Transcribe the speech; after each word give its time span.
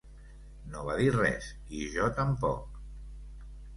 No 0.69 0.85
va 0.87 0.95
dir 1.01 1.11
res 1.17 1.49
i 1.81 1.85
jo 1.97 2.09
tampoc. 2.21 2.81